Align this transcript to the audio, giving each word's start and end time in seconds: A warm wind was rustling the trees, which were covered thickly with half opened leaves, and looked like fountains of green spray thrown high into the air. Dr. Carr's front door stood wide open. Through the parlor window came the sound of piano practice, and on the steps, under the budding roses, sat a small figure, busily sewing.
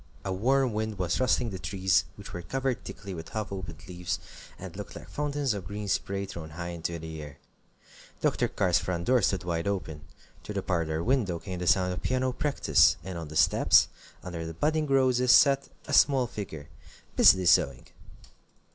A 0.25 0.33
warm 0.33 0.73
wind 0.73 0.97
was 0.97 1.19
rustling 1.19 1.51
the 1.51 1.59
trees, 1.59 2.05
which 2.15 2.33
were 2.33 2.41
covered 2.41 2.83
thickly 2.83 3.13
with 3.13 3.29
half 3.29 3.51
opened 3.51 3.87
leaves, 3.87 4.17
and 4.57 4.75
looked 4.75 4.95
like 4.95 5.07
fountains 5.07 5.53
of 5.53 5.67
green 5.67 5.87
spray 5.87 6.25
thrown 6.25 6.49
high 6.49 6.69
into 6.69 6.97
the 6.97 7.21
air. 7.21 7.37
Dr. 8.19 8.47
Carr's 8.47 8.79
front 8.79 9.05
door 9.05 9.21
stood 9.21 9.43
wide 9.43 9.67
open. 9.67 10.01
Through 10.43 10.55
the 10.55 10.63
parlor 10.63 11.03
window 11.03 11.37
came 11.37 11.59
the 11.59 11.67
sound 11.67 11.93
of 11.93 12.01
piano 12.01 12.31
practice, 12.31 12.95
and 13.03 13.15
on 13.15 13.27
the 13.27 13.35
steps, 13.35 13.89
under 14.23 14.43
the 14.43 14.55
budding 14.55 14.87
roses, 14.87 15.31
sat 15.31 15.69
a 15.85 15.93
small 15.93 16.25
figure, 16.25 16.69
busily 17.15 17.45
sewing. 17.45 17.85